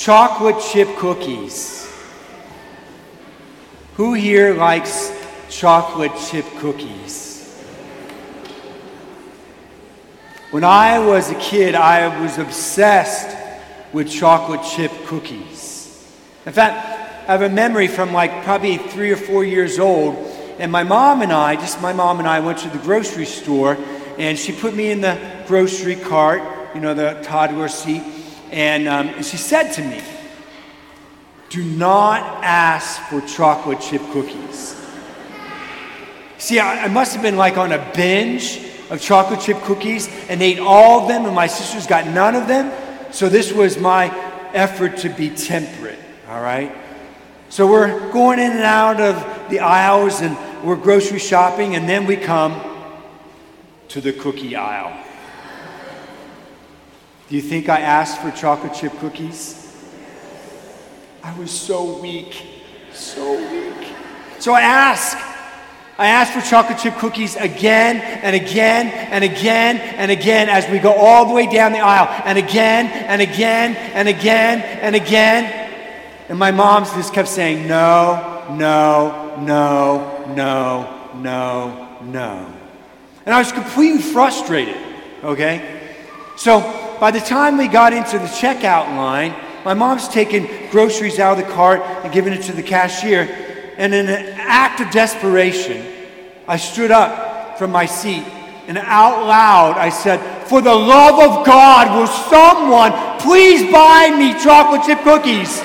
chocolate 0.00 0.58
chip 0.62 0.88
cookies. 0.96 1.86
Who 3.96 4.14
here 4.14 4.54
likes 4.54 5.12
chocolate 5.50 6.12
chip 6.30 6.46
cookies? 6.56 7.62
When 10.52 10.64
I 10.64 11.00
was 11.00 11.30
a 11.30 11.34
kid, 11.34 11.74
I 11.74 12.22
was 12.22 12.38
obsessed 12.38 13.36
with 13.92 14.10
chocolate 14.10 14.62
chip 14.62 14.90
cookies. 15.04 16.10
In 16.46 16.54
fact, 16.54 17.28
I 17.28 17.32
have 17.32 17.42
a 17.42 17.50
memory 17.50 17.86
from 17.86 18.14
like 18.14 18.42
probably 18.42 18.78
three 18.78 19.10
or 19.10 19.18
four 19.18 19.44
years 19.44 19.78
old, 19.78 20.14
and 20.58 20.72
my 20.72 20.82
mom 20.82 21.20
and 21.20 21.30
I, 21.30 21.56
just 21.56 21.82
my 21.82 21.92
mom 21.92 22.20
and 22.20 22.26
I, 22.26 22.40
went 22.40 22.56
to 22.60 22.70
the 22.70 22.78
grocery 22.78 23.26
store, 23.26 23.76
and 24.18 24.38
she 24.38 24.52
put 24.52 24.74
me 24.74 24.92
in 24.92 25.02
the 25.02 25.20
grocery 25.46 25.96
cart, 25.96 26.40
you 26.74 26.80
know, 26.80 26.94
the 26.94 27.20
toddler 27.22 27.68
seat, 27.68 28.19
and, 28.52 28.88
um, 28.88 29.22
she 29.22 29.36
said 29.36 29.72
to 29.72 29.82
me, 29.82 30.02
Do 31.48 31.62
not 31.64 32.44
ask 32.44 33.00
for 33.02 33.20
chocolate 33.22 33.80
chip 33.80 34.02
cookies. 34.12 34.76
See, 36.38 36.58
I, 36.58 36.84
I 36.84 36.88
must 36.88 37.12
have 37.12 37.22
been 37.22 37.36
like 37.36 37.56
on 37.56 37.72
a 37.72 37.92
binge 37.94 38.64
of 38.90 39.00
chocolate 39.00 39.40
chip 39.40 39.58
cookies 39.62 40.08
and 40.28 40.42
ate 40.42 40.58
all 40.58 41.02
of 41.02 41.08
them, 41.08 41.26
and 41.26 41.34
my 41.34 41.46
sisters 41.46 41.86
got 41.86 42.06
none 42.06 42.34
of 42.34 42.48
them. 42.48 42.72
So 43.12 43.28
this 43.28 43.52
was 43.52 43.78
my 43.78 44.08
effort 44.52 44.98
to 44.98 45.08
be 45.08 45.30
temperate, 45.30 45.98
all 46.28 46.40
right? 46.40 46.74
So 47.48 47.66
we're 47.66 48.10
going 48.12 48.38
in 48.38 48.52
and 48.52 48.62
out 48.62 49.00
of 49.00 49.50
the 49.50 49.60
aisles 49.60 50.20
and 50.20 50.36
we're 50.64 50.76
grocery 50.76 51.18
shopping, 51.18 51.74
and 51.74 51.88
then 51.88 52.06
we 52.06 52.16
come 52.16 52.60
to 53.88 54.00
the 54.00 54.12
cookie 54.12 54.54
aisle. 54.54 54.96
Do 57.30 57.36
you 57.36 57.42
think 57.42 57.68
I 57.68 57.78
asked 57.80 58.20
for 58.20 58.32
chocolate 58.32 58.74
chip 58.74 58.92
cookies? 58.98 59.72
I 61.22 61.38
was 61.38 61.52
so 61.52 62.00
weak, 62.00 62.44
so 62.92 63.38
weak. 63.52 63.86
So 64.40 64.52
I 64.52 64.62
asked. 64.62 65.16
I 65.96 66.08
asked 66.08 66.32
for 66.32 66.40
chocolate 66.40 66.78
chip 66.78 66.96
cookies 66.96 67.36
again 67.36 67.98
and 67.98 68.34
again 68.34 68.88
and 68.88 69.22
again 69.22 69.76
and 69.78 70.10
again 70.10 70.48
as 70.48 70.68
we 70.70 70.80
go 70.80 70.92
all 70.92 71.26
the 71.26 71.32
way 71.32 71.46
down 71.46 71.70
the 71.70 71.78
aisle, 71.78 72.08
and 72.24 72.36
again 72.36 72.86
and 72.86 73.22
again 73.22 73.76
and 73.76 74.08
again 74.08 74.62
and 74.82 74.96
again. 74.96 75.70
And 76.28 76.36
my 76.36 76.50
mom 76.50 76.84
just 76.84 77.14
kept 77.14 77.28
saying, 77.28 77.68
no, 77.68 78.44
no, 78.50 79.36
no, 79.40 80.34
no, 80.34 81.12
no, 81.14 81.98
no. 82.02 82.54
And 83.24 83.32
I 83.32 83.38
was 83.38 83.52
completely 83.52 84.02
frustrated, 84.02 84.78
okay? 85.22 85.92
So 86.36 86.79
by 87.00 87.10
the 87.10 87.18
time 87.18 87.56
we 87.56 87.66
got 87.66 87.94
into 87.94 88.18
the 88.18 88.26
checkout 88.26 88.94
line, 88.94 89.34
my 89.64 89.72
mom's 89.72 90.06
taking 90.06 90.70
groceries 90.70 91.18
out 91.18 91.38
of 91.38 91.46
the 91.46 91.52
cart 91.52 91.80
and 91.80 92.12
giving 92.12 92.34
it 92.34 92.42
to 92.42 92.52
the 92.52 92.62
cashier. 92.62 93.74
And 93.78 93.94
in 93.94 94.08
an 94.08 94.34
act 94.38 94.80
of 94.80 94.90
desperation, 94.90 95.86
I 96.46 96.58
stood 96.58 96.90
up 96.90 97.58
from 97.58 97.72
my 97.72 97.86
seat 97.86 98.24
and 98.68 98.76
out 98.76 99.26
loud 99.26 99.78
I 99.78 99.88
said, 99.88 100.46
For 100.46 100.60
the 100.60 100.74
love 100.74 101.14
of 101.14 101.46
God, 101.46 101.98
will 101.98 102.06
someone 102.06 102.92
please 103.18 103.72
buy 103.72 104.14
me 104.16 104.32
chocolate 104.38 104.84
chip 104.84 105.00
cookies? 105.02 105.60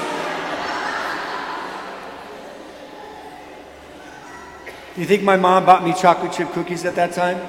Do 4.95 5.01
you 5.01 5.07
think 5.07 5.23
my 5.23 5.35
mom 5.35 5.65
bought 5.65 5.83
me 5.83 5.93
chocolate 5.93 6.31
chip 6.31 6.49
cookies 6.51 6.85
at 6.85 6.95
that 6.95 7.11
time? 7.11 7.45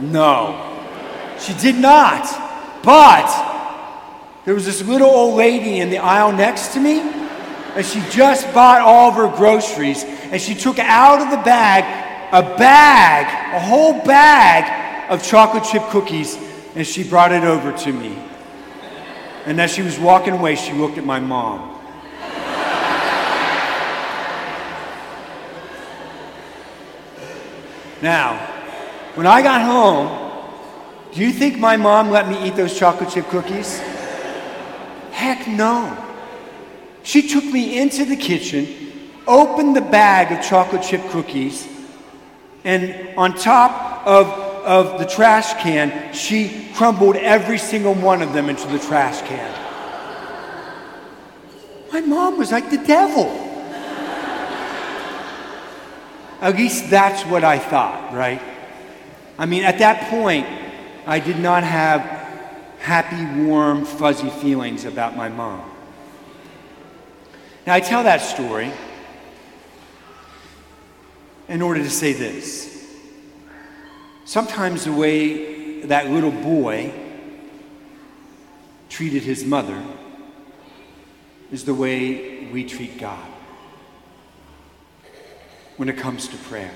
No. 0.00 0.72
She 1.38 1.54
did 1.54 1.76
not. 1.76 2.43
But 2.84 4.42
there 4.44 4.54
was 4.54 4.66
this 4.66 4.82
little 4.82 5.08
old 5.08 5.36
lady 5.36 5.80
in 5.80 5.90
the 5.90 5.98
aisle 5.98 6.32
next 6.32 6.74
to 6.74 6.80
me, 6.80 7.00
and 7.00 7.84
she 7.84 8.02
just 8.10 8.52
bought 8.52 8.80
all 8.82 9.08
of 9.10 9.16
her 9.16 9.34
groceries, 9.36 10.04
and 10.04 10.40
she 10.40 10.54
took 10.54 10.78
out 10.78 11.20
of 11.20 11.30
the 11.30 11.42
bag 11.44 12.02
a 12.32 12.42
bag, 12.56 13.54
a 13.54 13.60
whole 13.60 14.04
bag 14.04 15.10
of 15.10 15.22
chocolate 15.22 15.64
chip 15.64 15.82
cookies, 15.90 16.36
and 16.74 16.84
she 16.84 17.08
brought 17.08 17.30
it 17.30 17.44
over 17.44 17.70
to 17.70 17.92
me. 17.92 18.18
And 19.46 19.60
as 19.60 19.72
she 19.72 19.82
was 19.82 19.98
walking 19.98 20.34
away, 20.34 20.56
she 20.56 20.72
looked 20.72 20.98
at 20.98 21.04
my 21.04 21.20
mom. 21.20 21.70
Now, 28.02 28.36
when 29.14 29.26
I 29.26 29.40
got 29.40 29.62
home, 29.62 30.23
do 31.14 31.20
you 31.20 31.32
think 31.32 31.58
my 31.58 31.76
mom 31.76 32.10
let 32.10 32.28
me 32.28 32.44
eat 32.44 32.56
those 32.56 32.76
chocolate 32.76 33.10
chip 33.10 33.26
cookies? 33.28 33.78
Heck 35.12 35.46
no. 35.46 35.96
She 37.04 37.28
took 37.28 37.44
me 37.44 37.78
into 37.78 38.04
the 38.04 38.16
kitchen, 38.16 38.66
opened 39.24 39.76
the 39.76 39.80
bag 39.80 40.36
of 40.36 40.44
chocolate 40.44 40.82
chip 40.82 41.02
cookies, 41.10 41.68
and 42.64 43.16
on 43.16 43.34
top 43.34 44.04
of, 44.04 44.26
of 44.26 44.98
the 44.98 45.06
trash 45.06 45.52
can, 45.62 46.12
she 46.12 46.68
crumbled 46.74 47.14
every 47.14 47.58
single 47.58 47.94
one 47.94 48.20
of 48.20 48.32
them 48.32 48.48
into 48.48 48.66
the 48.66 48.80
trash 48.80 49.20
can. 49.22 49.60
My 51.92 52.00
mom 52.00 52.38
was 52.38 52.50
like 52.50 52.70
the 52.70 52.78
devil. 52.78 53.26
At 56.40 56.56
least 56.56 56.90
that's 56.90 57.24
what 57.26 57.44
I 57.44 57.60
thought, 57.60 58.12
right? 58.12 58.42
I 59.38 59.46
mean, 59.46 59.62
at 59.62 59.78
that 59.78 60.10
point, 60.10 60.63
I 61.06 61.18
did 61.18 61.38
not 61.38 61.64
have 61.64 62.00
happy, 62.78 63.42
warm, 63.42 63.84
fuzzy 63.84 64.30
feelings 64.30 64.84
about 64.84 65.16
my 65.16 65.28
mom. 65.28 65.70
Now, 67.66 67.74
I 67.74 67.80
tell 67.80 68.02
that 68.04 68.20
story 68.20 68.70
in 71.48 71.62
order 71.62 71.82
to 71.82 71.90
say 71.90 72.12
this. 72.12 72.70
Sometimes 74.24 74.84
the 74.84 74.92
way 74.92 75.82
that 75.82 76.10
little 76.10 76.30
boy 76.30 76.92
treated 78.88 79.22
his 79.22 79.44
mother 79.44 79.82
is 81.50 81.64
the 81.64 81.74
way 81.74 82.46
we 82.46 82.64
treat 82.64 82.98
God 82.98 83.26
when 85.76 85.88
it 85.88 85.96
comes 85.96 86.28
to 86.28 86.36
prayer. 86.36 86.72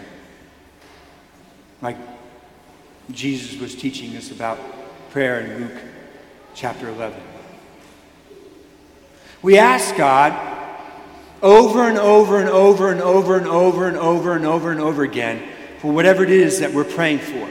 Like 1.80 1.96
Jesus 3.10 3.58
was 3.58 3.74
teaching 3.74 4.16
us 4.16 4.30
about 4.30 4.58
prayer 5.10 5.40
in 5.40 5.60
Luke 5.60 5.82
chapter 6.54 6.88
11. 6.88 7.18
We 9.40 9.56
ask 9.58 9.96
God 9.96 10.34
over 11.42 11.88
and 11.88 11.96
over 11.96 12.38
and 12.38 12.48
over 12.48 12.90
and 12.90 13.00
over 13.00 13.36
and 13.38 13.46
over 13.46 13.88
and 13.88 13.96
over 13.96 14.34
and 14.34 14.44
over 14.44 14.72
and 14.72 14.80
over 14.80 15.02
again 15.04 15.42
for 15.78 15.92
whatever 15.92 16.22
it 16.22 16.30
is 16.30 16.60
that 16.60 16.72
we're 16.72 16.84
praying 16.84 17.20
for. 17.20 17.48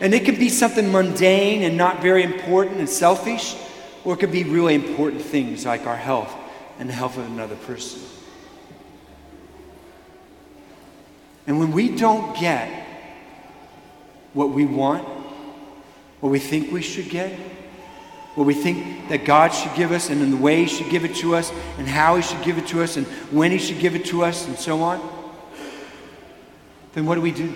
And 0.00 0.12
it 0.12 0.24
could 0.24 0.38
be 0.38 0.50
something 0.50 0.92
mundane 0.92 1.62
and 1.62 1.76
not 1.76 2.02
very 2.02 2.22
important 2.22 2.78
and 2.78 2.88
selfish, 2.88 3.56
or 4.04 4.14
it 4.14 4.18
could 4.18 4.32
be 4.32 4.44
really 4.44 4.74
important 4.74 5.22
things 5.22 5.64
like 5.64 5.86
our 5.86 5.96
health 5.96 6.34
and 6.78 6.88
the 6.88 6.92
health 6.92 7.16
of 7.16 7.24
another 7.26 7.56
person. 7.56 8.02
And 11.46 11.58
when 11.58 11.72
we 11.72 11.96
don't 11.96 12.38
get 12.38 12.85
what 14.36 14.50
we 14.50 14.66
want, 14.66 15.02
what 16.20 16.28
we 16.28 16.38
think 16.38 16.70
we 16.70 16.82
should 16.82 17.08
get, 17.08 17.32
what 18.34 18.46
we 18.46 18.52
think 18.52 19.08
that 19.08 19.24
God 19.24 19.48
should 19.48 19.74
give 19.74 19.92
us, 19.92 20.10
and 20.10 20.20
in 20.20 20.30
the 20.30 20.36
way 20.36 20.62
He 20.62 20.66
should 20.66 20.90
give 20.90 21.06
it 21.06 21.16
to 21.16 21.34
us, 21.34 21.50
and 21.78 21.88
how 21.88 22.16
He 22.16 22.22
should 22.22 22.44
give 22.44 22.58
it 22.58 22.66
to 22.66 22.82
us, 22.82 22.98
and 22.98 23.06
when 23.32 23.50
He 23.50 23.56
should 23.56 23.78
give 23.78 23.96
it 23.96 24.04
to 24.06 24.22
us, 24.22 24.46
and 24.46 24.58
so 24.58 24.82
on, 24.82 25.00
then 26.92 27.06
what 27.06 27.14
do 27.14 27.22
we 27.22 27.32
do? 27.32 27.50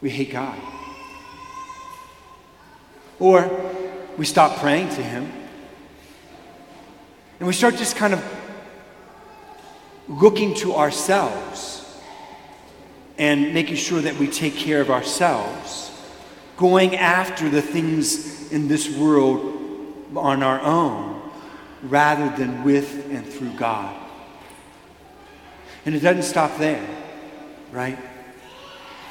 We 0.00 0.10
hate 0.10 0.30
God. 0.30 0.56
Or 3.18 3.50
we 4.16 4.26
stop 4.26 4.60
praying 4.60 4.90
to 4.90 5.02
Him. 5.02 5.32
And 7.40 7.48
we 7.48 7.52
start 7.52 7.74
just 7.74 7.96
kind 7.96 8.14
of 8.14 8.24
looking 10.06 10.54
to 10.54 10.76
ourselves 10.76 11.75
and 13.18 13.54
making 13.54 13.76
sure 13.76 14.00
that 14.00 14.16
we 14.18 14.26
take 14.28 14.54
care 14.54 14.80
of 14.80 14.90
ourselves, 14.90 15.90
going 16.56 16.96
after 16.96 17.48
the 17.48 17.62
things 17.62 18.50
in 18.52 18.68
this 18.68 18.88
world 18.96 19.52
on 20.14 20.42
our 20.42 20.60
own 20.60 21.30
rather 21.82 22.34
than 22.36 22.64
with 22.64 23.10
and 23.10 23.26
through 23.26 23.52
God. 23.52 23.94
And 25.84 25.94
it 25.94 26.00
doesn't 26.00 26.24
stop 26.24 26.58
there, 26.58 26.84
right? 27.72 27.98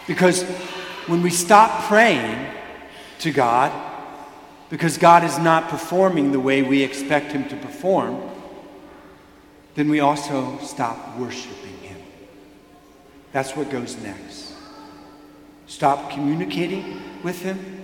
Because 0.07 0.43
when 1.07 1.21
we 1.21 1.29
stop 1.29 1.83
praying 1.85 2.51
to 3.19 3.31
God, 3.31 3.71
because 4.69 4.97
God 4.97 5.23
is 5.23 5.37
not 5.39 5.69
performing 5.69 6.31
the 6.31 6.39
way 6.39 6.61
we 6.63 6.83
expect 6.83 7.31
Him 7.31 7.47
to 7.49 7.55
perform, 7.55 8.21
then 9.75 9.89
we 9.89 9.99
also 9.99 10.57
stop 10.59 11.17
worshiping. 11.17 11.64
That's 13.35 13.53
what 13.53 13.69
goes 13.69 13.97
next. 13.97 14.53
Stop 15.67 16.09
communicating 16.09 17.01
with 17.21 17.41
Him, 17.41 17.83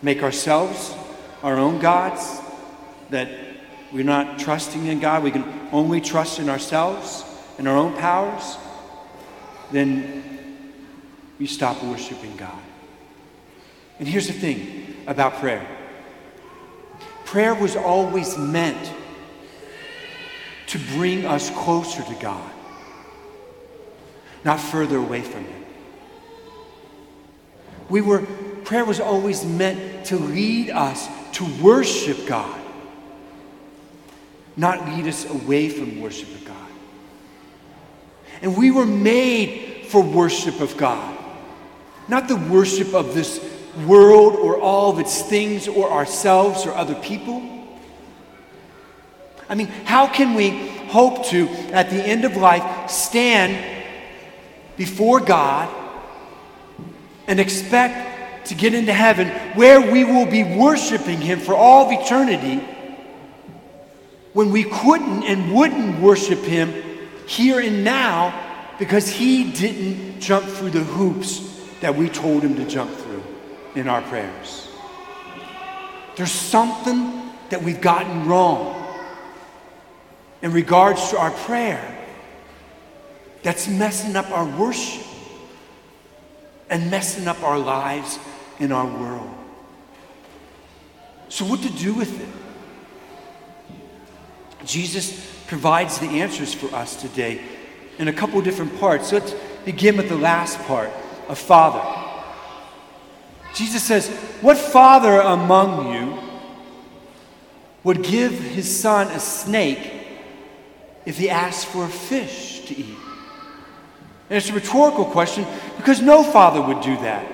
make 0.00 0.22
ourselves 0.22 0.94
our 1.42 1.58
own 1.58 1.78
gods, 1.78 2.40
that 3.10 3.28
we're 3.92 4.02
not 4.02 4.38
trusting 4.38 4.86
in 4.86 4.98
God, 4.98 5.22
we 5.22 5.30
can 5.30 5.68
only 5.72 6.00
trust 6.00 6.38
in 6.38 6.48
ourselves 6.48 7.22
and 7.58 7.68
our 7.68 7.76
own 7.76 7.98
powers, 7.98 8.56
then 9.72 10.24
we 11.38 11.46
stop 11.46 11.84
worshiping 11.84 12.34
God. 12.38 12.62
And 13.98 14.08
here's 14.08 14.26
the 14.26 14.32
thing 14.32 15.04
about 15.06 15.34
prayer. 15.34 15.66
Prayer 17.26 17.54
was 17.54 17.76
always 17.76 18.38
meant 18.38 18.90
to 20.68 20.78
bring 20.94 21.26
us 21.26 21.50
closer 21.50 22.02
to 22.02 22.14
God, 22.14 22.50
not 24.46 24.60
further 24.60 24.96
away 24.96 25.22
from 25.22 25.44
Him. 25.44 25.64
We 27.88 28.00
were, 28.00 28.22
prayer 28.64 28.84
was 28.84 29.00
always 29.00 29.44
meant 29.44 30.06
to 30.06 30.16
lead 30.16 30.70
us 30.70 31.08
to 31.32 31.44
worship 31.60 32.28
God, 32.28 32.60
not 34.56 34.88
lead 34.88 35.08
us 35.08 35.28
away 35.28 35.68
from 35.68 36.00
worship 36.00 36.28
of 36.28 36.44
God. 36.44 36.70
And 38.40 38.56
we 38.56 38.70
were 38.70 38.86
made 38.86 39.86
for 39.88 40.00
worship 40.00 40.60
of 40.60 40.76
God, 40.76 41.18
not 42.06 42.28
the 42.28 42.36
worship 42.36 42.94
of 42.94 43.14
this 43.14 43.44
world 43.84 44.36
or 44.36 44.60
all 44.60 44.92
of 44.92 45.00
its 45.00 45.22
things 45.22 45.66
or 45.66 45.90
ourselves 45.90 46.66
or 46.66 46.72
other 46.72 46.94
people. 46.94 47.42
I 49.48 49.56
mean, 49.56 49.66
how 49.66 50.06
can 50.06 50.34
we 50.34 50.50
hope 50.86 51.26
to, 51.26 51.48
at 51.72 51.90
the 51.90 51.96
end 51.96 52.24
of 52.24 52.36
life, 52.36 52.90
stand 52.90 53.75
before 54.76 55.20
God 55.20 55.68
and 57.26 57.40
expect 57.40 58.48
to 58.48 58.54
get 58.54 58.74
into 58.74 58.92
heaven 58.92 59.28
where 59.56 59.80
we 59.80 60.04
will 60.04 60.26
be 60.26 60.44
worshiping 60.44 61.20
Him 61.20 61.40
for 61.40 61.54
all 61.54 61.86
of 61.86 62.00
eternity 62.00 62.56
when 64.32 64.52
we 64.52 64.64
couldn't 64.64 65.24
and 65.24 65.52
wouldn't 65.52 66.00
worship 66.00 66.40
Him 66.40 66.72
here 67.26 67.60
and 67.60 67.82
now 67.82 68.74
because 68.78 69.08
He 69.08 69.50
didn't 69.50 70.20
jump 70.20 70.46
through 70.46 70.70
the 70.70 70.84
hoops 70.84 71.40
that 71.80 71.94
we 71.94 72.08
told 72.08 72.42
Him 72.42 72.54
to 72.56 72.64
jump 72.66 72.90
through 72.90 73.22
in 73.74 73.88
our 73.88 74.02
prayers? 74.02 74.68
There's 76.16 76.32
something 76.32 77.30
that 77.50 77.62
we've 77.62 77.80
gotten 77.80 78.26
wrong 78.26 78.86
in 80.42 80.52
regards 80.52 81.10
to 81.10 81.18
our 81.18 81.30
prayer 81.30 81.95
that's 83.46 83.68
messing 83.68 84.16
up 84.16 84.28
our 84.32 84.44
worship 84.44 85.06
and 86.68 86.90
messing 86.90 87.28
up 87.28 87.40
our 87.44 87.56
lives 87.56 88.18
in 88.58 88.72
our 88.72 88.84
world. 88.84 89.30
So, 91.28 91.44
what 91.44 91.62
to 91.62 91.70
do 91.70 91.94
with 91.94 92.20
it? 92.20 92.28
Jesus 94.66 95.32
provides 95.46 96.00
the 96.00 96.08
answers 96.08 96.54
for 96.54 96.74
us 96.74 97.00
today 97.00 97.40
in 97.98 98.08
a 98.08 98.12
couple 98.12 98.40
different 98.40 98.80
parts. 98.80 99.12
Let's 99.12 99.36
begin 99.64 99.96
with 99.96 100.08
the 100.08 100.16
last 100.16 100.58
part 100.62 100.90
of 101.28 101.38
Father. 101.38 101.84
Jesus 103.54 103.84
says, 103.84 104.08
What 104.40 104.56
father 104.58 105.20
among 105.20 105.94
you 105.94 106.18
would 107.84 108.02
give 108.02 108.32
his 108.40 108.80
son 108.80 109.06
a 109.06 109.20
snake 109.20 109.88
if 111.04 111.16
he 111.16 111.30
asked 111.30 111.66
for 111.66 111.84
a 111.84 111.88
fish 111.88 112.66
to 112.66 112.76
eat? 112.76 113.05
And 114.28 114.36
it's 114.36 114.50
a 114.50 114.54
rhetorical 114.54 115.04
question 115.04 115.46
because 115.76 116.02
no 116.02 116.22
father 116.22 116.60
would 116.60 116.80
do 116.80 116.96
that. 116.96 117.26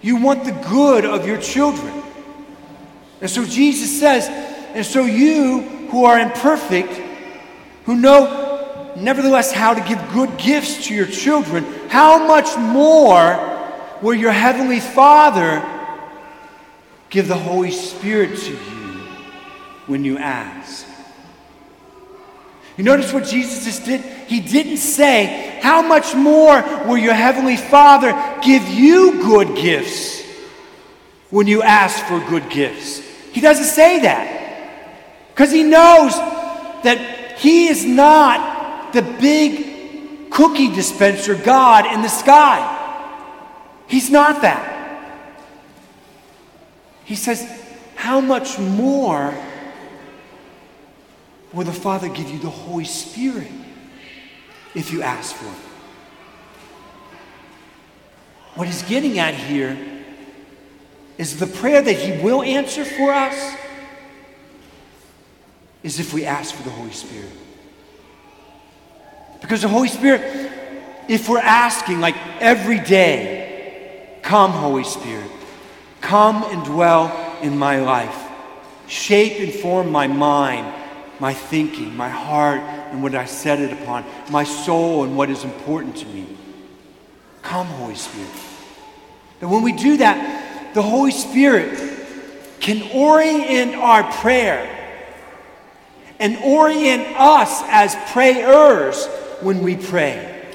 You 0.00 0.16
want 0.16 0.44
the 0.44 0.52
good 0.68 1.04
of 1.04 1.26
your 1.26 1.40
children. 1.40 2.02
And 3.20 3.28
so 3.28 3.44
Jesus 3.44 3.98
says, 3.98 4.28
and 4.74 4.86
so 4.86 5.04
you 5.04 5.62
who 5.90 6.04
are 6.04 6.18
imperfect, 6.20 6.92
who 7.84 7.96
know 7.96 8.92
nevertheless 8.96 9.52
how 9.52 9.74
to 9.74 9.80
give 9.80 9.98
good 10.12 10.36
gifts 10.38 10.86
to 10.86 10.94
your 10.94 11.06
children, 11.06 11.64
how 11.88 12.26
much 12.26 12.56
more 12.56 13.44
will 14.00 14.14
your 14.14 14.32
heavenly 14.32 14.80
Father 14.80 15.64
give 17.10 17.26
the 17.26 17.36
Holy 17.36 17.72
Spirit 17.72 18.38
to 18.38 18.52
you 18.52 19.08
when 19.86 20.04
you 20.04 20.18
ask? 20.18 20.86
You 22.76 22.84
notice 22.84 23.12
what 23.12 23.24
Jesus 23.24 23.64
just 23.64 23.84
did? 23.84 24.04
He 24.28 24.40
didn't 24.40 24.76
say, 24.76 25.58
How 25.62 25.80
much 25.80 26.14
more 26.14 26.62
will 26.86 26.98
your 26.98 27.14
Heavenly 27.14 27.56
Father 27.56 28.12
give 28.44 28.68
you 28.68 29.22
good 29.22 29.56
gifts 29.56 30.22
when 31.30 31.46
you 31.46 31.62
ask 31.62 32.04
for 32.04 32.20
good 32.28 32.50
gifts? 32.50 32.98
He 33.32 33.40
doesn't 33.40 33.64
say 33.64 34.00
that. 34.00 35.30
Because 35.30 35.50
He 35.50 35.62
knows 35.62 36.12
that 36.82 37.38
He 37.38 37.68
is 37.68 37.86
not 37.86 38.92
the 38.92 39.00
big 39.00 40.30
cookie 40.30 40.74
dispenser 40.74 41.34
God 41.34 41.86
in 41.94 42.02
the 42.02 42.08
sky. 42.08 42.74
He's 43.86 44.10
not 44.10 44.42
that. 44.42 44.74
He 47.06 47.14
says, 47.14 47.48
How 47.94 48.20
much 48.20 48.58
more 48.58 49.34
will 51.54 51.64
the 51.64 51.72
Father 51.72 52.10
give 52.10 52.28
you 52.28 52.38
the 52.38 52.50
Holy 52.50 52.84
Spirit 52.84 53.50
if 54.78 54.92
you 54.92 55.02
ask 55.02 55.34
for 55.34 55.46
it. 55.46 55.60
What 58.54 58.68
he's 58.68 58.82
getting 58.82 59.18
at 59.18 59.34
here 59.34 59.76
is 61.18 61.38
the 61.38 61.48
prayer 61.48 61.82
that 61.82 61.92
he 61.92 62.22
will 62.22 62.42
answer 62.42 62.84
for 62.84 63.12
us 63.12 63.56
is 65.82 65.98
if 65.98 66.14
we 66.14 66.24
ask 66.24 66.54
for 66.54 66.62
the 66.62 66.70
Holy 66.70 66.92
Spirit. 66.92 67.30
Because 69.40 69.62
the 69.62 69.68
Holy 69.68 69.88
Spirit, 69.88 70.52
if 71.08 71.28
we're 71.28 71.38
asking 71.38 72.00
like 72.00 72.16
every 72.40 72.78
day, 72.78 74.18
come, 74.22 74.52
Holy 74.52 74.84
Spirit, 74.84 75.30
come 76.00 76.44
and 76.44 76.64
dwell 76.64 77.36
in 77.42 77.58
my 77.58 77.80
life, 77.80 78.16
shape 78.86 79.40
and 79.40 79.52
form 79.52 79.90
my 79.90 80.06
mind, 80.06 80.72
my 81.20 81.34
thinking, 81.34 81.96
my 81.96 82.08
heart, 82.08 82.60
and 82.60 83.02
what 83.02 83.14
I 83.14 83.24
set 83.24 83.60
it 83.60 83.72
upon, 83.72 84.04
my 84.30 84.44
soul, 84.44 85.04
and 85.04 85.16
what 85.16 85.30
is 85.30 85.44
important 85.44 85.96
to 85.96 86.06
me. 86.06 86.26
Come, 87.42 87.66
Holy 87.66 87.94
Spirit. 87.94 88.30
And 89.40 89.50
when 89.50 89.62
we 89.62 89.72
do 89.72 89.96
that, 89.98 90.74
the 90.74 90.82
Holy 90.82 91.10
Spirit 91.10 91.96
can 92.60 92.90
orient 92.92 93.74
our 93.74 94.10
prayer 94.14 94.74
and 96.18 96.36
orient 96.38 97.06
us 97.16 97.62
as 97.66 97.94
prayers 98.12 99.06
when 99.40 99.62
we 99.62 99.76
pray. 99.76 100.46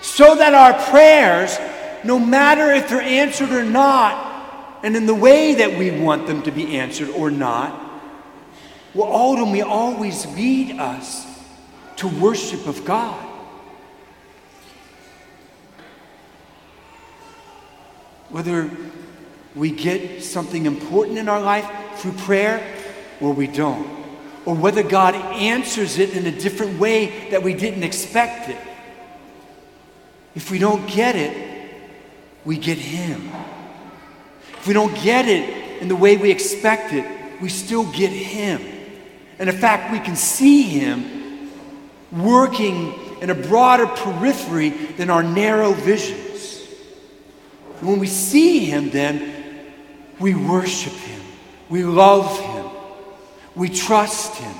So 0.00 0.34
that 0.36 0.54
our 0.54 0.74
prayers, 0.90 1.58
no 2.04 2.18
matter 2.18 2.72
if 2.72 2.88
they're 2.88 3.00
answered 3.00 3.50
or 3.50 3.64
not, 3.64 4.26
and 4.82 4.94
in 4.94 5.06
the 5.06 5.14
way 5.14 5.54
that 5.54 5.76
we 5.76 5.90
want 5.90 6.26
them 6.26 6.42
to 6.42 6.50
be 6.50 6.78
answered 6.78 7.08
or 7.10 7.30
not, 7.30 7.87
will 8.98 9.12
ultimately 9.12 9.62
always 9.62 10.26
lead 10.34 10.76
us 10.80 11.24
to 11.94 12.08
worship 12.08 12.66
of 12.66 12.84
God. 12.84 13.14
Whether 18.30 18.68
we 19.54 19.70
get 19.70 20.24
something 20.24 20.66
important 20.66 21.16
in 21.16 21.28
our 21.28 21.40
life 21.40 21.70
through 21.98 22.12
prayer 22.12 22.74
or 23.20 23.32
we 23.32 23.46
don't, 23.46 23.88
or 24.44 24.56
whether 24.56 24.82
God 24.82 25.14
answers 25.14 25.98
it 25.98 26.16
in 26.16 26.26
a 26.26 26.36
different 26.36 26.80
way 26.80 27.30
that 27.30 27.40
we 27.40 27.54
didn't 27.54 27.84
expect 27.84 28.48
it. 28.48 28.58
If 30.34 30.50
we 30.50 30.58
don't 30.58 30.88
get 30.88 31.14
it, 31.14 31.70
we 32.44 32.58
get 32.58 32.78
Him. 32.78 33.30
If 34.54 34.66
we 34.66 34.74
don't 34.74 34.94
get 35.04 35.28
it 35.28 35.80
in 35.80 35.86
the 35.86 35.96
way 35.96 36.16
we 36.16 36.32
expect 36.32 36.92
it, 36.92 37.40
we 37.40 37.48
still 37.48 37.84
get 37.92 38.10
Him. 38.10 38.77
And 39.38 39.48
in 39.48 39.56
fact, 39.56 39.92
we 39.92 40.00
can 40.00 40.16
see 40.16 40.62
Him 40.62 41.50
working 42.10 42.94
in 43.20 43.30
a 43.30 43.34
broader 43.34 43.86
periphery 43.86 44.70
than 44.70 45.10
our 45.10 45.22
narrow 45.22 45.72
visions. 45.72 46.66
When 47.80 47.98
we 47.98 48.06
see 48.06 48.64
Him, 48.64 48.90
then 48.90 49.34
we 50.18 50.34
worship 50.34 50.92
Him, 50.92 51.22
we 51.68 51.84
love 51.84 52.38
Him, 52.40 52.66
we 53.54 53.68
trust 53.68 54.36
Him, 54.36 54.54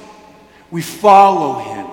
we 0.71 0.83
follow 0.83 1.59
Him. 1.59 1.87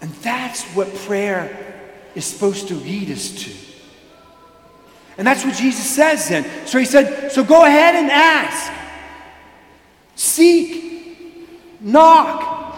And 0.00 0.10
that's 0.22 0.64
what 0.74 0.94
prayer 0.94 1.84
is 2.14 2.24
supposed 2.24 2.68
to 2.68 2.74
lead 2.74 3.10
us 3.10 3.30
to. 3.44 3.69
And 5.20 5.26
that's 5.26 5.44
what 5.44 5.54
Jesus 5.54 5.84
says 5.84 6.30
then. 6.30 6.46
So 6.66 6.78
he 6.78 6.86
said, 6.86 7.30
So 7.30 7.44
go 7.44 7.66
ahead 7.66 7.94
and 7.94 8.10
ask, 8.10 8.72
seek, 10.14 11.46
knock, 11.78 12.74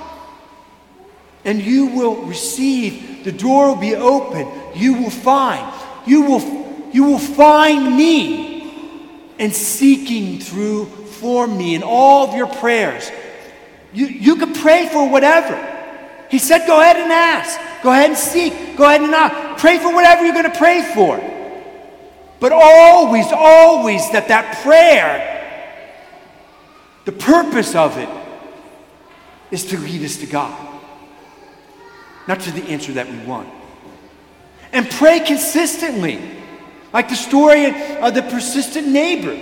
and 1.44 1.62
you 1.62 1.87
will 1.87 2.16
receive. 2.22 3.22
The 3.22 3.30
door 3.30 3.68
will 3.68 3.80
be 3.80 3.94
open. 3.94 4.49
You 4.75 4.94
will 4.94 5.11
find. 5.11 5.72
You 6.04 6.22
will 6.22 6.90
you 6.92 7.04
will 7.04 7.20
find 7.20 7.96
me 7.96 8.75
and 9.38 9.54
seeking 9.54 10.40
through 10.40 10.87
for 10.87 11.46
me 11.46 11.76
in 11.76 11.84
all 11.84 12.26
of 12.26 12.34
your 12.34 12.49
prayers. 12.49 13.08
You, 13.92 14.06
you 14.06 14.34
can 14.34 14.52
pray 14.52 14.88
for 14.88 15.08
whatever. 15.08 15.54
He 16.28 16.40
said, 16.40 16.66
go 16.66 16.80
ahead 16.80 16.96
and 16.96 17.12
ask. 17.12 17.56
Go 17.84 17.92
ahead 17.92 18.11
and 18.11 18.18
seek. 18.18 18.76
Go 18.76 18.84
ahead 18.84 19.00
and 19.00 19.12
knock. 19.12 19.58
Pray 19.58 19.78
for 19.78 19.94
whatever 19.94 20.25
you're 20.25 20.34
going 20.34 20.50
to 20.50 20.58
pray 20.58 20.82
for. 20.92 21.32
But 22.42 22.50
always, 22.50 23.26
always 23.30 24.11
that 24.11 24.26
that 24.26 24.64
prayer, 24.64 25.38
the 27.04 27.12
purpose 27.12 27.76
of 27.76 27.96
it 27.99 28.08
is 29.52 29.66
to 29.66 29.78
lead 29.78 30.02
us 30.02 30.16
to 30.16 30.26
God, 30.26 30.80
not 32.26 32.40
to 32.40 32.50
the 32.50 32.64
answer 32.64 32.94
that 32.94 33.08
we 33.08 33.16
want. 33.18 33.49
And 34.72 34.90
pray 34.90 35.20
consistently, 35.20 36.20
like 36.92 37.08
the 37.08 37.14
story 37.14 37.66
of 38.00 38.12
the 38.12 38.22
persistent 38.22 38.88
neighbor. 38.88 39.38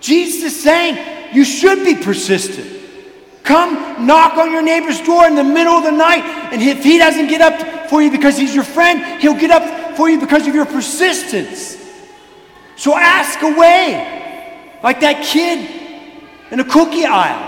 Jesus 0.00 0.52
is 0.52 0.62
saying 0.62 1.34
you 1.34 1.42
should 1.42 1.86
be 1.86 1.94
persistent. 1.94 2.82
Come 3.44 4.06
knock 4.06 4.36
on 4.36 4.52
your 4.52 4.60
neighbor's 4.60 5.00
door 5.00 5.24
in 5.24 5.36
the 5.36 5.44
middle 5.44 5.72
of 5.72 5.84
the 5.84 5.90
night, 5.90 6.24
and 6.52 6.60
if 6.60 6.84
he 6.84 6.98
doesn't 6.98 7.28
get 7.28 7.40
up 7.40 7.88
for 7.88 8.02
you 8.02 8.10
because 8.10 8.36
he's 8.36 8.54
your 8.54 8.64
friend, 8.64 9.22
he'll 9.22 9.40
get 9.40 9.50
up 9.50 9.96
for 9.96 10.10
you 10.10 10.20
because 10.20 10.46
of 10.46 10.54
your 10.54 10.66
persistence. 10.66 11.79
So 12.80 12.96
ask 12.96 13.42
away, 13.42 14.78
like 14.82 15.00
that 15.00 15.22
kid 15.22 15.68
in 16.50 16.60
a 16.60 16.64
cookie 16.64 17.04
aisle. 17.04 17.46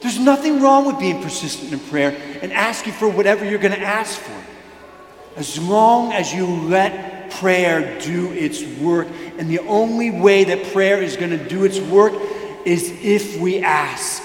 There's 0.00 0.18
nothing 0.18 0.60
wrong 0.60 0.84
with 0.86 0.98
being 0.98 1.22
persistent 1.22 1.72
in 1.72 1.78
prayer 1.78 2.20
and 2.42 2.52
asking 2.52 2.94
for 2.94 3.08
whatever 3.08 3.44
you're 3.44 3.60
going 3.60 3.74
to 3.74 3.80
ask 3.80 4.18
for. 4.18 4.42
As 5.36 5.56
long 5.56 6.12
as 6.12 6.34
you 6.34 6.44
let 6.46 7.30
prayer 7.30 8.00
do 8.00 8.32
its 8.32 8.64
work. 8.80 9.06
And 9.38 9.48
the 9.48 9.60
only 9.60 10.10
way 10.10 10.42
that 10.42 10.72
prayer 10.72 11.00
is 11.00 11.16
going 11.16 11.30
to 11.30 11.48
do 11.48 11.62
its 11.62 11.78
work 11.78 12.12
is 12.64 12.90
if 12.90 13.38
we 13.40 13.60
ask 13.60 14.20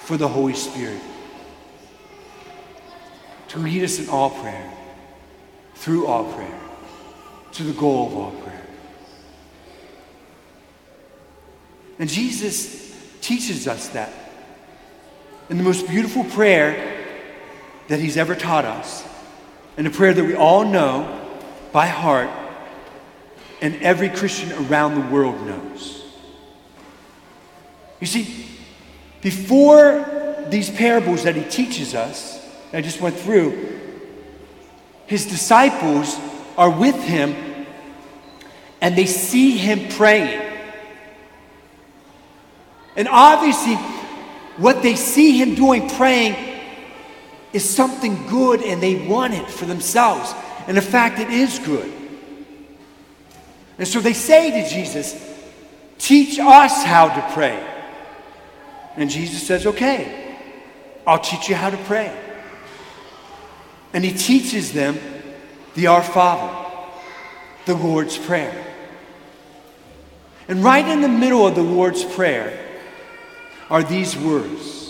for 0.00 0.16
the 0.16 0.26
Holy 0.26 0.54
Spirit 0.54 1.00
to 3.46 3.60
lead 3.60 3.84
us 3.84 4.00
in 4.00 4.08
all 4.08 4.30
prayer, 4.30 4.72
through 5.76 6.08
all 6.08 6.32
prayer, 6.32 6.69
to 7.52 7.62
the 7.62 7.72
goal 7.72 8.06
of 8.06 8.14
all 8.14 8.30
prayer. 8.42 8.66
And 11.98 12.08
Jesus 12.08 12.96
teaches 13.20 13.68
us 13.68 13.88
that 13.90 14.12
in 15.50 15.58
the 15.58 15.64
most 15.64 15.86
beautiful 15.88 16.24
prayer 16.24 17.06
that 17.88 18.00
he's 18.00 18.16
ever 18.16 18.34
taught 18.34 18.64
us, 18.64 19.04
and 19.76 19.86
a 19.86 19.90
prayer 19.90 20.14
that 20.14 20.24
we 20.24 20.34
all 20.34 20.64
know 20.64 21.28
by 21.72 21.86
heart, 21.86 22.30
and 23.60 23.74
every 23.82 24.08
Christian 24.08 24.52
around 24.66 24.94
the 24.94 25.12
world 25.12 25.44
knows. 25.46 26.04
You 28.00 28.06
see, 28.06 28.46
before 29.20 30.46
these 30.48 30.70
parables 30.70 31.24
that 31.24 31.36
he 31.36 31.44
teaches 31.44 31.94
us, 31.94 32.38
I 32.72 32.80
just 32.80 33.00
went 33.00 33.16
through, 33.16 33.78
his 35.06 35.26
disciples 35.26 36.16
are 36.60 36.68
with 36.68 37.02
him 37.02 37.34
and 38.82 38.94
they 38.94 39.06
see 39.06 39.56
him 39.56 39.88
praying. 39.88 40.42
And 42.96 43.08
obviously, 43.08 43.76
what 44.58 44.82
they 44.82 44.94
see 44.94 45.38
him 45.38 45.54
doing, 45.54 45.88
praying, 45.88 46.36
is 47.54 47.66
something 47.66 48.26
good 48.26 48.62
and 48.62 48.82
they 48.82 49.06
want 49.06 49.32
it 49.32 49.48
for 49.48 49.64
themselves. 49.64 50.34
And 50.66 50.76
in 50.76 50.82
fact, 50.82 51.18
it 51.18 51.30
is 51.30 51.58
good. 51.60 51.90
And 53.78 53.88
so 53.88 54.00
they 54.00 54.12
say 54.12 54.62
to 54.62 54.68
Jesus, 54.68 55.28
Teach 55.96 56.38
us 56.38 56.84
how 56.84 57.08
to 57.08 57.34
pray. 57.34 57.66
And 58.96 59.08
Jesus 59.08 59.46
says, 59.46 59.64
Okay, 59.64 60.36
I'll 61.06 61.18
teach 61.18 61.48
you 61.48 61.54
how 61.54 61.70
to 61.70 61.78
pray. 61.84 62.14
And 63.94 64.04
he 64.04 64.12
teaches 64.12 64.74
them 64.74 64.98
the 65.74 65.86
Our 65.86 66.02
Father, 66.02 66.68
the 67.66 67.74
Lord's 67.74 68.18
Prayer. 68.18 68.66
And 70.48 70.64
right 70.64 70.86
in 70.86 71.00
the 71.00 71.08
middle 71.08 71.46
of 71.46 71.54
the 71.54 71.62
Lord's 71.62 72.04
Prayer, 72.04 72.58
are 73.68 73.82
these 73.82 74.16
words 74.16 74.80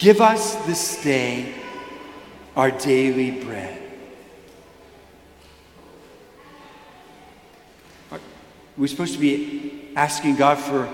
Give 0.00 0.22
us 0.22 0.54
this 0.64 1.02
day 1.02 1.52
our 2.56 2.70
daily 2.70 3.32
bread. 3.32 3.82
Are 8.10 8.18
we 8.78 8.88
supposed 8.88 9.12
to 9.12 9.20
be 9.20 9.90
asking 9.94 10.36
God 10.36 10.56
for 10.56 10.88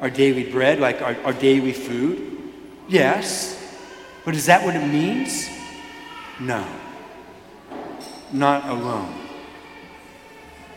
our 0.00 0.10
daily 0.10 0.50
bread, 0.50 0.80
like 0.80 1.00
our, 1.02 1.16
our 1.24 1.32
daily 1.32 1.72
food? 1.72 2.52
Yes. 2.88 3.54
But 4.24 4.34
is 4.34 4.46
that 4.46 4.64
what 4.64 4.74
it 4.74 4.84
means? 4.88 5.48
No. 6.40 6.66
Not 8.32 8.68
alone. 8.68 9.14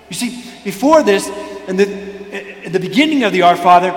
You 0.10 0.16
see, 0.16 0.44
before 0.64 1.04
this, 1.04 1.28
in 1.68 1.78
the, 1.78 2.66
in 2.66 2.72
the 2.72 2.80
beginning 2.80 3.24
of 3.24 3.34
the 3.34 3.44
Our 3.44 3.56
Father, 3.56 3.92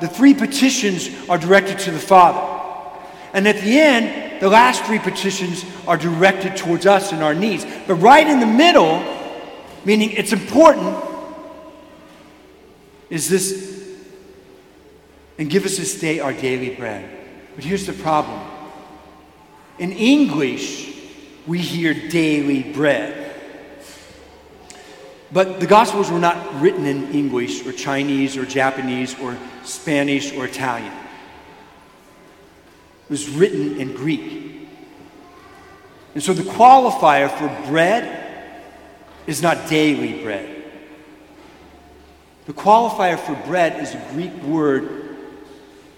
the 0.00 0.08
three 0.08 0.34
petitions 0.34 1.10
are 1.28 1.38
directed 1.38 1.78
to 1.80 1.90
the 1.90 1.98
Father. 1.98 2.52
And 3.32 3.46
at 3.48 3.56
the 3.56 3.78
end, 3.78 4.40
the 4.40 4.48
last 4.48 4.84
three 4.84 4.98
petitions 4.98 5.64
are 5.86 5.96
directed 5.96 6.56
towards 6.56 6.86
us 6.86 7.12
and 7.12 7.22
our 7.22 7.34
needs. 7.34 7.66
But 7.86 7.96
right 7.96 8.26
in 8.26 8.40
the 8.40 8.46
middle, 8.46 9.00
meaning 9.84 10.10
it's 10.12 10.32
important, 10.32 11.04
is 13.08 13.28
this 13.28 13.76
and 15.38 15.50
give 15.50 15.64
us 15.64 15.76
this 15.76 16.00
day 16.00 16.20
our 16.20 16.32
daily 16.32 16.74
bread. 16.74 17.08
But 17.54 17.64
here's 17.64 17.86
the 17.86 17.92
problem 17.92 18.40
in 19.78 19.92
English, 19.92 20.95
we 21.46 21.58
hear 21.58 21.94
daily 22.08 22.62
bread. 22.62 23.34
But 25.32 25.60
the 25.60 25.66
Gospels 25.66 26.10
were 26.10 26.18
not 26.18 26.60
written 26.60 26.86
in 26.86 27.12
English 27.12 27.66
or 27.66 27.72
Chinese 27.72 28.36
or 28.36 28.44
Japanese 28.44 29.18
or 29.20 29.36
Spanish 29.64 30.32
or 30.32 30.46
Italian. 30.46 30.92
It 33.04 33.10
was 33.10 33.28
written 33.28 33.80
in 33.80 33.94
Greek. 33.94 34.68
And 36.14 36.22
so 36.22 36.32
the 36.32 36.42
qualifier 36.42 37.30
for 37.30 37.48
bread 37.68 38.62
is 39.26 39.42
not 39.42 39.68
daily 39.68 40.22
bread. 40.22 40.64
The 42.46 42.52
qualifier 42.52 43.18
for 43.18 43.34
bread 43.46 43.82
is 43.82 43.94
a 43.94 44.08
Greek 44.12 44.32
word, 44.42 45.16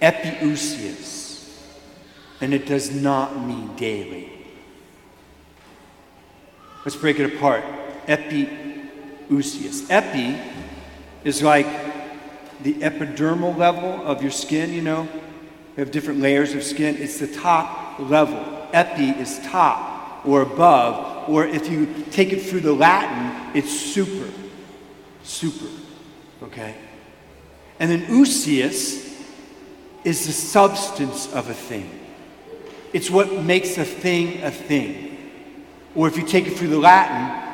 epiousios, 0.00 1.54
and 2.40 2.54
it 2.54 2.66
does 2.66 2.90
not 2.90 3.38
mean 3.46 3.76
daily. 3.76 4.37
Let's 6.88 6.96
break 6.96 7.20
it 7.20 7.34
apart. 7.34 7.64
Epiousios. 8.06 9.90
Epi 9.90 10.40
is 11.22 11.42
like 11.42 11.66
the 12.62 12.72
epidermal 12.76 13.54
level 13.58 14.06
of 14.06 14.22
your 14.22 14.30
skin, 14.30 14.72
you 14.72 14.80
know. 14.80 15.06
We 15.76 15.82
have 15.82 15.90
different 15.90 16.20
layers 16.20 16.54
of 16.54 16.62
skin. 16.62 16.96
It's 16.96 17.18
the 17.18 17.26
top 17.26 17.98
level. 17.98 18.66
Epi 18.72 19.10
is 19.20 19.38
top 19.40 20.24
or 20.24 20.40
above, 20.40 21.28
or 21.28 21.44
if 21.44 21.68
you 21.68 22.04
take 22.10 22.32
it 22.32 22.40
through 22.40 22.60
the 22.60 22.72
Latin, 22.72 23.54
it's 23.54 23.70
super. 23.70 24.32
Super. 25.22 25.66
Okay? 26.42 26.74
And 27.80 27.90
then 27.90 28.06
ousios 28.06 29.14
is 30.04 30.26
the 30.26 30.32
substance 30.32 31.30
of 31.34 31.50
a 31.50 31.54
thing. 31.54 31.90
It's 32.94 33.10
what 33.10 33.30
makes 33.44 33.76
a 33.76 33.84
thing 33.84 34.42
a 34.42 34.50
thing. 34.50 35.17
Or 35.94 36.08
if 36.08 36.16
you 36.16 36.24
take 36.24 36.46
it 36.46 36.56
through 36.56 36.68
the 36.68 36.78
Latin, 36.78 37.48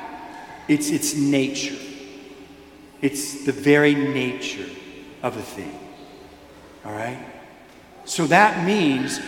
it's 0.68 0.90
its 0.90 1.14
nature. 1.14 1.76
It's 3.00 3.44
the 3.44 3.52
very 3.52 3.94
nature 3.94 4.68
of 5.22 5.36
a 5.36 5.42
thing. 5.42 5.78
All 6.84 6.92
right? 6.92 7.18
So 8.04 8.26
that 8.26 8.64
means 8.66 9.20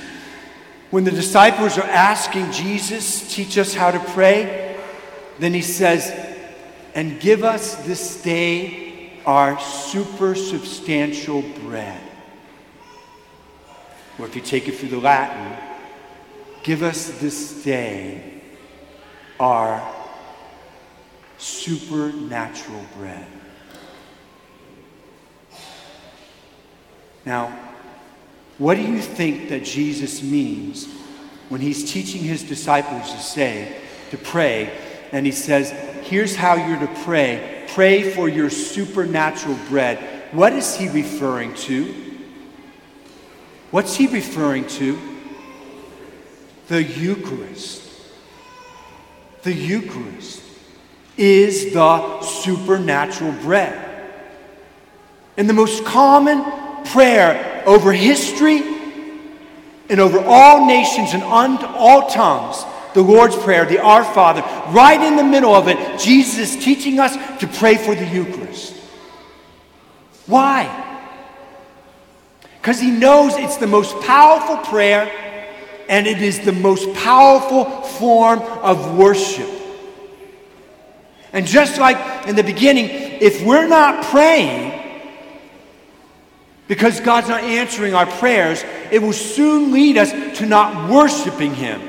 when 0.90 1.04
the 1.04 1.10
disciples 1.10 1.78
are 1.78 1.84
asking 1.84 2.52
Jesus, 2.52 3.34
teach 3.34 3.58
us 3.58 3.74
how 3.74 3.90
to 3.90 3.98
pray, 3.98 4.76
then 5.38 5.52
he 5.52 5.62
says, 5.62 6.10
and 6.94 7.20
give 7.20 7.44
us 7.44 7.74
this 7.86 8.22
day 8.22 9.20
our 9.26 9.58
super 9.60 10.34
substantial 10.34 11.42
bread. 11.60 12.00
Or 14.18 14.26
if 14.26 14.36
you 14.36 14.40
take 14.40 14.68
it 14.68 14.76
through 14.76 14.90
the 14.90 14.98
Latin, 14.98 15.56
give 16.62 16.82
us 16.82 17.10
this 17.20 17.62
day 17.62 18.35
our 19.38 19.94
supernatural 21.38 22.84
bread. 22.96 23.26
Now, 27.24 27.58
what 28.58 28.76
do 28.76 28.82
you 28.82 29.00
think 29.00 29.48
that 29.50 29.64
Jesus 29.64 30.22
means 30.22 30.88
when 31.48 31.60
he's 31.60 31.92
teaching 31.92 32.22
his 32.22 32.42
disciples 32.42 33.12
to 33.12 33.18
say, 33.18 33.76
to 34.10 34.18
pray, 34.18 34.72
and 35.12 35.26
he 35.26 35.32
says, 35.32 35.70
here's 36.04 36.34
how 36.34 36.54
you're 36.54 36.80
to 36.80 36.94
pray 37.04 37.56
pray 37.68 38.10
for 38.10 38.28
your 38.28 38.48
supernatural 38.48 39.58
bread. 39.68 39.98
What 40.32 40.54
is 40.54 40.76
he 40.76 40.88
referring 40.88 41.52
to? 41.54 41.94
What's 43.70 43.96
he 43.96 44.06
referring 44.06 44.66
to? 44.68 44.98
The 46.68 46.82
Eucharist. 46.82 47.85
The 49.46 49.54
Eucharist 49.54 50.42
is 51.16 51.72
the 51.72 52.20
supernatural 52.20 53.30
bread. 53.42 53.80
And 55.36 55.48
the 55.48 55.54
most 55.54 55.84
common 55.84 56.44
prayer 56.86 57.62
over 57.64 57.92
history 57.92 58.60
and 59.88 60.00
over 60.00 60.18
all 60.18 60.66
nations 60.66 61.14
and 61.14 61.22
on 61.22 61.64
all 61.64 62.10
tongues, 62.10 62.64
the 62.94 63.02
Lord's 63.02 63.36
Prayer, 63.36 63.64
the 63.64 63.78
Our 63.78 64.02
Father, 64.02 64.40
right 64.72 65.00
in 65.00 65.14
the 65.14 65.22
middle 65.22 65.54
of 65.54 65.68
it, 65.68 66.00
Jesus 66.00 66.56
is 66.56 66.64
teaching 66.64 66.98
us 66.98 67.14
to 67.38 67.46
pray 67.46 67.76
for 67.76 67.94
the 67.94 68.04
Eucharist. 68.04 68.74
Why? 70.26 70.66
Because 72.60 72.80
he 72.80 72.90
knows 72.90 73.36
it's 73.36 73.58
the 73.58 73.68
most 73.68 73.94
powerful 74.00 74.56
prayer 74.56 75.25
and 75.88 76.06
it 76.06 76.20
is 76.20 76.40
the 76.40 76.52
most 76.52 76.92
powerful 76.94 77.64
form 77.82 78.40
of 78.40 78.96
worship. 78.96 79.50
And 81.32 81.46
just 81.46 81.78
like 81.78 82.26
in 82.26 82.36
the 82.36 82.42
beginning, 82.42 82.88
if 82.90 83.44
we're 83.44 83.68
not 83.68 84.04
praying, 84.04 84.72
because 86.68 86.98
God's 87.00 87.28
not 87.28 87.42
answering 87.42 87.94
our 87.94 88.06
prayers, 88.06 88.64
it 88.90 89.00
will 89.00 89.12
soon 89.12 89.72
lead 89.72 89.98
us 89.98 90.10
to 90.38 90.46
not 90.46 90.90
worshiping 90.90 91.54
Him. 91.54 91.80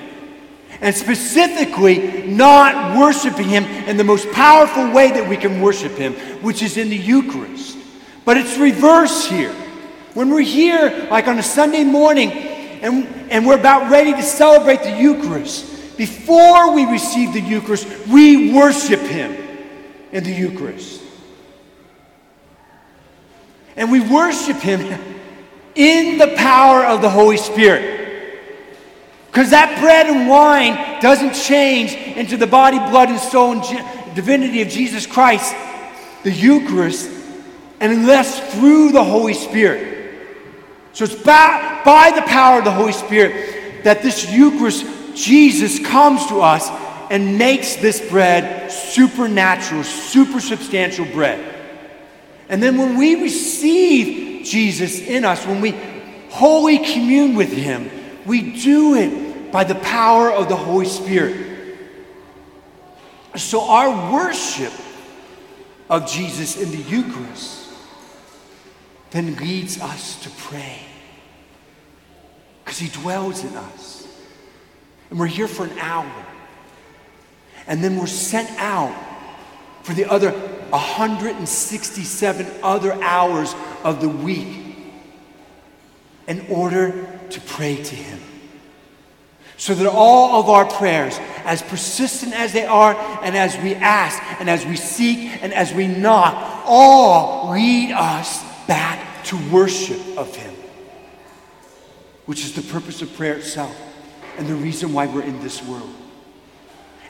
And 0.81 0.95
specifically, 0.95 2.27
not 2.27 2.97
worshiping 2.97 3.47
Him 3.47 3.63
in 3.63 3.97
the 3.97 4.03
most 4.03 4.31
powerful 4.31 4.91
way 4.91 5.09
that 5.11 5.27
we 5.27 5.37
can 5.37 5.61
worship 5.61 5.93
Him, 5.93 6.13
which 6.43 6.61
is 6.61 6.77
in 6.77 6.89
the 6.89 6.97
Eucharist. 6.97 7.77
But 8.25 8.37
it's 8.37 8.57
reverse 8.57 9.27
here. 9.27 9.53
When 10.13 10.29
we're 10.29 10.41
here, 10.41 11.07
like 11.09 11.27
on 11.27 11.39
a 11.39 11.43
Sunday 11.43 11.83
morning, 11.83 12.56
and, 12.81 13.31
and 13.31 13.45
we're 13.45 13.59
about 13.59 13.91
ready 13.91 14.13
to 14.13 14.23
celebrate 14.23 14.83
the 14.83 14.91
Eucharist, 14.91 15.97
before 15.97 16.73
we 16.73 16.85
receive 16.85 17.33
the 17.33 17.41
Eucharist, 17.41 17.87
we 18.07 18.53
worship 18.53 18.99
Him 18.99 19.35
in 20.11 20.23
the 20.23 20.31
Eucharist. 20.31 21.01
And 23.75 23.91
we 23.91 23.99
worship 23.99 24.57
Him 24.57 24.99
in 25.75 26.17
the 26.17 26.35
power 26.35 26.85
of 26.85 27.01
the 27.01 27.09
Holy 27.09 27.37
Spirit. 27.37 27.95
Because 29.27 29.51
that 29.51 29.79
bread 29.79 30.07
and 30.07 30.27
wine 30.27 31.01
doesn't 31.01 31.33
change 31.33 31.93
into 31.93 32.37
the 32.37 32.47
body, 32.47 32.79
blood, 32.79 33.09
and 33.09 33.19
soul 33.19 33.53
and 33.53 34.15
divinity 34.15 34.61
of 34.61 34.69
Jesus 34.69 35.05
Christ, 35.05 35.55
the 36.23 36.31
Eucharist, 36.31 37.11
and 37.79 37.91
unless 37.91 38.53
through 38.55 38.91
the 38.91 39.03
Holy 39.03 39.33
Spirit. 39.33 39.96
So 40.97 41.03
it's 41.03 41.13
by, 41.13 41.79
by 41.85 42.09
the 42.09 42.23
power 42.23 42.57
of 42.57 42.65
the 42.65 42.71
Holy 42.71 42.91
Spirit 42.91 43.83
that 43.83 44.01
this 44.01 44.31
Eucharist, 44.31 44.83
Jesus, 45.13 45.77
comes 45.77 46.25
to 46.25 46.41
us 46.41 46.67
and 47.11 47.37
makes 47.37 47.75
this 47.75 48.01
bread 48.09 48.71
supernatural, 48.71 49.83
super 49.83 50.39
substantial 50.39 51.05
bread. 51.05 51.53
And 52.49 52.63
then 52.63 52.79
when 52.79 52.97
we 52.97 53.21
receive 53.21 54.43
Jesus 54.43 54.99
in 54.99 55.23
us, 55.23 55.45
when 55.45 55.61
we 55.61 55.75
holy 56.31 56.79
commune 56.79 57.35
with 57.35 57.53
Him, 57.53 57.91
we 58.25 58.59
do 58.59 58.95
it 58.95 59.51
by 59.51 59.65
the 59.65 59.75
power 59.75 60.31
of 60.31 60.49
the 60.49 60.55
Holy 60.55 60.87
Spirit. 60.87 61.77
So 63.35 63.69
our 63.69 64.11
worship 64.11 64.73
of 65.91 66.09
Jesus 66.09 66.59
in 66.59 66.71
the 66.71 66.89
Eucharist 66.89 67.69
then 69.11 69.35
leads 69.35 69.79
us 69.79 70.19
to 70.23 70.31
pray 70.31 70.86
because 72.67 72.79
He 72.79 72.89
dwells 72.89 73.45
in 73.45 73.55
us. 73.55 74.05
And 75.09 75.17
we're 75.17 75.27
here 75.27 75.47
for 75.47 75.63
an 75.63 75.79
hour. 75.79 76.11
And 77.65 77.81
then 77.81 77.95
we're 77.95 78.07
sent 78.07 78.49
out 78.59 78.93
for 79.83 79.93
the 79.93 80.03
other 80.03 80.31
167 80.31 82.45
other 82.61 82.91
hours 83.01 83.55
of 83.85 84.01
the 84.01 84.09
week 84.09 84.75
in 86.27 86.45
order 86.49 87.07
to 87.29 87.39
pray 87.39 87.81
to 87.81 87.95
Him. 87.95 88.19
So 89.55 89.73
that 89.73 89.89
all 89.89 90.41
of 90.41 90.49
our 90.49 90.65
prayers, 90.65 91.17
as 91.45 91.61
persistent 91.61 92.33
as 92.33 92.51
they 92.51 92.65
are, 92.65 92.97
and 93.23 93.37
as 93.37 93.57
we 93.59 93.75
ask, 93.75 94.21
and 94.41 94.49
as 94.49 94.65
we 94.65 94.75
seek, 94.75 95.41
and 95.41 95.53
as 95.53 95.73
we 95.73 95.87
knock, 95.87 96.65
all 96.65 97.51
lead 97.51 97.93
us 97.93 98.43
back 98.67 99.23
to 99.23 99.37
worship 99.51 100.01
of 100.17 100.35
Him, 100.35 100.53
which 102.27 102.45
is 102.45 102.53
the 102.53 102.61
purpose 102.61 103.01
of 103.01 103.11
prayer 103.15 103.33
itself 103.33 103.75
and 104.37 104.47
the 104.47 104.55
reason 104.55 104.93
why 104.93 105.07
we're 105.07 105.23
in 105.23 105.39
this 105.41 105.63
world. 105.63 105.89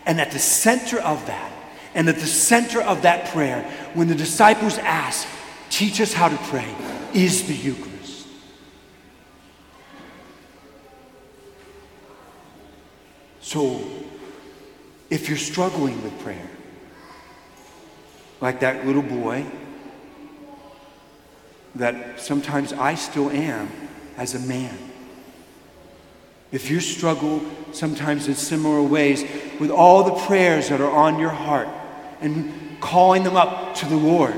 And 0.05 0.21
at 0.21 0.31
the 0.31 0.39
center 0.39 0.99
of 0.99 1.25
that 1.27 1.51
and 1.93 2.07
at 2.07 2.15
the 2.15 2.27
center 2.27 2.81
of 2.81 3.01
that 3.01 3.33
prayer, 3.33 3.63
when 3.93 4.07
the 4.07 4.15
disciples 4.15 4.77
ask, 4.77 5.27
Teach 5.69 5.99
us 5.99 6.13
how 6.13 6.29
to 6.29 6.37
pray, 6.49 6.73
is 7.13 7.47
the 7.47 7.53
Eucharist. 7.53 8.27
So, 13.41 13.81
if 15.09 15.27
you're 15.27 15.37
struggling 15.37 16.01
with 16.03 16.17
prayer, 16.19 16.49
like 18.39 18.61
that 18.61 18.85
little 18.85 19.01
boy, 19.01 19.45
that 21.75 22.19
sometimes 22.19 22.73
I 22.73 22.95
still 22.95 23.29
am 23.29 23.69
as 24.17 24.35
a 24.35 24.39
man. 24.39 24.77
If 26.51 26.69
you 26.69 26.79
struggle 26.79 27.41
sometimes 27.73 28.27
in 28.27 28.35
similar 28.35 28.81
ways 28.81 29.23
with 29.59 29.69
all 29.69 30.03
the 30.03 30.25
prayers 30.25 30.69
that 30.69 30.81
are 30.81 30.91
on 30.91 31.19
your 31.19 31.29
heart, 31.29 31.67
and 32.21 32.79
calling 32.79 33.23
them 33.23 33.35
up 33.35 33.75
to 33.75 33.85
the 33.85 33.95
Lord. 33.95 34.35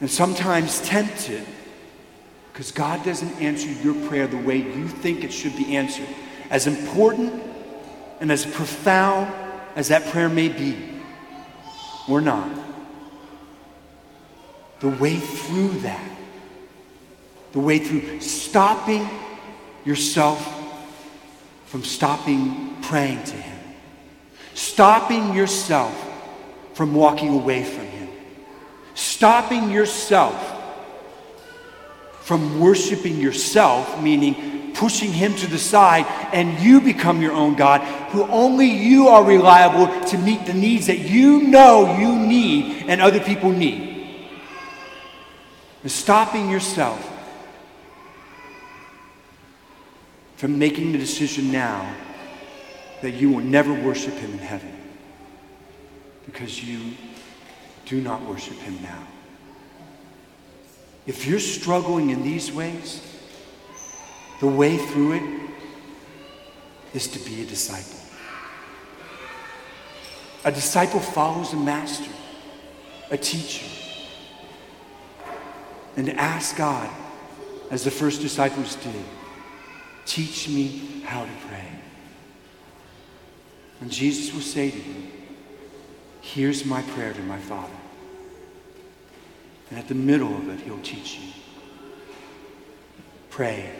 And 0.00 0.10
sometimes 0.10 0.80
tempted 0.80 1.46
because 2.52 2.72
God 2.72 3.04
doesn't 3.04 3.40
answer 3.40 3.70
your 3.70 3.94
prayer 4.08 4.26
the 4.26 4.36
way 4.36 4.56
you 4.56 4.88
think 4.88 5.24
it 5.24 5.32
should 5.32 5.56
be 5.56 5.76
answered. 5.76 6.08
As 6.50 6.66
important 6.66 7.42
and 8.20 8.30
as 8.30 8.44
profound 8.44 9.32
as 9.74 9.88
that 9.88 10.04
prayer 10.06 10.28
may 10.28 10.48
be, 10.48 10.76
or 12.08 12.20
not, 12.20 12.50
the 14.80 14.88
way 14.88 15.16
through 15.16 15.70
that, 15.80 16.10
the 17.52 17.60
way 17.60 17.78
through 17.78 18.20
stopping 18.20 19.08
yourself 19.84 20.40
from 21.66 21.82
stopping 21.82 22.76
praying 22.82 23.22
to 23.24 23.34
Him 23.34 23.52
Stopping 24.54 25.34
yourself 25.34 25.92
from 26.74 26.94
walking 26.94 27.30
away 27.30 27.64
from 27.64 27.86
Him. 27.86 28.08
Stopping 28.94 29.70
yourself 29.70 30.50
from 32.20 32.60
worshiping 32.60 33.18
yourself, 33.18 34.00
meaning 34.00 34.72
pushing 34.74 35.10
Him 35.10 35.34
to 35.36 35.46
the 35.46 35.58
side, 35.58 36.06
and 36.32 36.58
you 36.60 36.80
become 36.80 37.20
your 37.20 37.32
own 37.32 37.54
God, 37.54 37.80
who 38.10 38.24
only 38.24 38.66
you 38.66 39.08
are 39.08 39.24
reliable 39.24 39.88
to 40.06 40.18
meet 40.18 40.46
the 40.46 40.54
needs 40.54 40.86
that 40.86 40.98
you 40.98 41.42
know 41.42 41.98
you 41.98 42.14
need 42.14 42.84
and 42.88 43.00
other 43.00 43.20
people 43.20 43.50
need. 43.50 43.88
And 45.82 45.90
stopping 45.90 46.50
yourself 46.50 47.08
from 50.42 50.58
making 50.58 50.90
the 50.90 50.98
decision 50.98 51.52
now 51.52 51.94
that 53.00 53.12
you 53.12 53.30
will 53.30 53.44
never 53.44 53.72
worship 53.72 54.12
him 54.14 54.32
in 54.32 54.38
heaven 54.38 54.76
because 56.26 56.64
you 56.64 56.94
do 57.86 58.00
not 58.00 58.20
worship 58.22 58.56
him 58.56 58.76
now. 58.82 59.06
If 61.06 61.28
you're 61.28 61.38
struggling 61.38 62.10
in 62.10 62.24
these 62.24 62.50
ways, 62.50 63.08
the 64.40 64.48
way 64.48 64.78
through 64.78 65.12
it 65.12 65.50
is 66.92 67.06
to 67.06 67.20
be 67.20 67.42
a 67.42 67.44
disciple. 67.44 68.00
A 70.44 70.50
disciple 70.50 70.98
follows 70.98 71.52
a 71.52 71.56
master, 71.56 72.10
a 73.12 73.16
teacher, 73.16 73.68
and 75.96 76.06
to 76.06 76.14
ask 76.16 76.56
God, 76.56 76.90
as 77.70 77.84
the 77.84 77.92
first 77.92 78.20
disciples 78.20 78.74
did, 78.74 79.04
teach 80.06 80.48
me 80.48 81.02
how 81.04 81.24
to 81.24 81.30
pray. 81.48 81.68
And 83.80 83.90
Jesus 83.90 84.32
will 84.32 84.40
say 84.40 84.70
to 84.70 84.76
you, 84.76 85.12
Here's 86.20 86.64
my 86.64 86.82
prayer 86.82 87.12
to 87.12 87.22
my 87.22 87.38
Father. 87.38 87.74
And 89.70 89.78
at 89.78 89.88
the 89.88 89.94
middle 89.94 90.36
of 90.36 90.48
it, 90.48 90.60
He'll 90.60 90.78
teach 90.78 91.18
you. 91.18 91.32
Pray, 93.28 93.70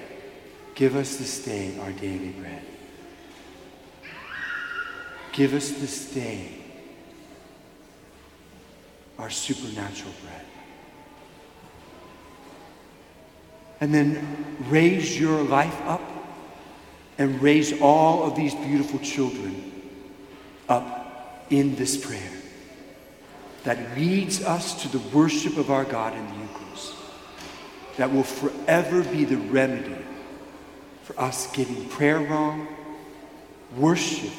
give 0.74 0.96
us 0.96 1.16
this 1.16 1.44
day 1.44 1.78
our 1.80 1.92
daily 1.92 2.30
bread. 2.30 2.62
Give 5.32 5.54
us 5.54 5.70
this 5.70 6.12
day 6.12 6.48
our 9.18 9.30
supernatural 9.30 10.12
bread. 10.22 10.44
And 13.80 13.94
then 13.94 14.56
raise 14.68 15.18
your 15.18 15.42
life 15.42 15.80
up 15.82 16.12
and 17.22 17.40
raise 17.40 17.80
all 17.80 18.24
of 18.24 18.35
these 18.35 18.52
beautiful 18.54 18.98
children 18.98 19.72
up 20.68 21.46
in 21.50 21.76
this 21.76 21.96
prayer 21.96 22.32
that 23.62 23.96
leads 23.96 24.42
us 24.42 24.82
to 24.82 24.88
the 24.88 24.98
worship 25.16 25.56
of 25.56 25.70
our 25.70 25.85
God 25.85 26.14
in 26.14 26.26
the 26.26 26.32
Eucharist, 26.32 26.94
that 27.96 28.12
will 28.12 28.24
forever 28.24 29.04
be 29.04 29.24
the 29.24 29.37
remedy 29.37 29.96
for 31.04 31.18
us 31.20 31.50
getting 31.52 31.88
prayer 31.90 32.18
wrong, 32.18 32.66
worship 33.76 34.32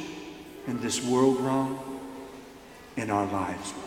in 0.67 0.81
this 0.81 1.05
world 1.05 1.39
wrong, 1.39 2.01
and 2.97 3.09
our 3.09 3.25
lives 3.27 3.71
wrong. 3.73 3.82